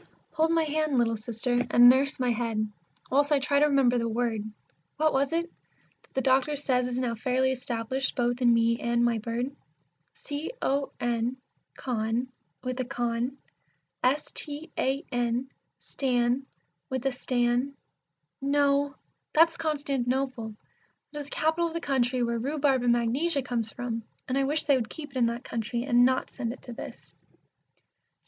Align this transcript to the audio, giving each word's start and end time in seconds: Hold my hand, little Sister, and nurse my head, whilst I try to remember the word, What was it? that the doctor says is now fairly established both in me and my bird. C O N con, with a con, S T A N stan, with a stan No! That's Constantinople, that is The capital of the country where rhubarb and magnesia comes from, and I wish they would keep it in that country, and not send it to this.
Hold 0.31 0.49
my 0.49 0.63
hand, 0.63 0.97
little 0.97 1.15
Sister, 1.15 1.59
and 1.69 1.87
nurse 1.87 2.19
my 2.19 2.31
head, 2.31 2.67
whilst 3.11 3.31
I 3.31 3.37
try 3.37 3.59
to 3.59 3.67
remember 3.67 3.99
the 3.99 4.09
word, 4.09 4.41
What 4.97 5.13
was 5.13 5.31
it? 5.31 5.43
that 5.45 6.15
the 6.15 6.21
doctor 6.21 6.55
says 6.55 6.87
is 6.87 6.97
now 6.97 7.13
fairly 7.13 7.51
established 7.51 8.15
both 8.15 8.41
in 8.41 8.51
me 8.51 8.79
and 8.79 9.05
my 9.05 9.19
bird. 9.19 9.55
C 10.15 10.49
O 10.59 10.91
N 10.99 11.37
con, 11.77 12.29
with 12.63 12.79
a 12.79 12.83
con, 12.83 13.37
S 14.03 14.31
T 14.31 14.71
A 14.75 15.05
N 15.11 15.51
stan, 15.77 16.47
with 16.89 17.05
a 17.05 17.11
stan 17.11 17.75
No! 18.41 18.95
That's 19.33 19.55
Constantinople, 19.55 20.55
that 21.11 21.19
is 21.19 21.25
The 21.25 21.29
capital 21.29 21.67
of 21.67 21.75
the 21.75 21.79
country 21.79 22.23
where 22.23 22.39
rhubarb 22.39 22.81
and 22.81 22.91
magnesia 22.93 23.43
comes 23.43 23.71
from, 23.71 24.01
and 24.27 24.35
I 24.35 24.45
wish 24.45 24.63
they 24.63 24.77
would 24.77 24.89
keep 24.89 25.11
it 25.11 25.17
in 25.17 25.27
that 25.27 25.43
country, 25.43 25.83
and 25.83 26.03
not 26.03 26.31
send 26.31 26.53
it 26.53 26.63
to 26.63 26.73
this. 26.73 27.15